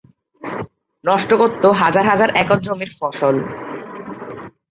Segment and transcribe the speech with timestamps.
[1.03, 3.35] নষ্ট করতো হাজার হাজার একর জমির ফসল।